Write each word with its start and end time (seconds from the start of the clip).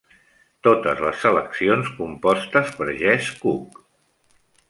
Totes 0.67 1.01
les 1.07 1.19
seleccions 1.25 1.91
compostes 1.99 2.73
per 2.79 2.89
Jesse 3.03 3.37
Cook. 3.43 3.79